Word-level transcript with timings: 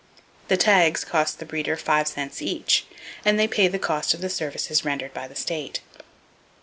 The 0.47 0.57
tags 0.57 1.03
cost 1.05 1.37
the 1.37 1.45
breeder 1.45 1.77
five 1.77 2.07
cents 2.07 2.41
each, 2.41 2.87
and 3.23 3.37
they 3.39 3.47
pay 3.47 3.67
the 3.67 3.77
cost 3.77 4.15
of 4.15 4.21
the 4.21 4.31
services 4.31 4.83
rendered 4.83 5.13
by 5.13 5.27
the 5.27 5.35
state. 5.35 5.81